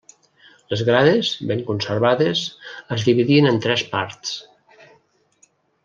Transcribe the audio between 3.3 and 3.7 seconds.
en